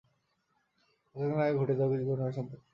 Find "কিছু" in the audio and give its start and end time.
1.91-2.05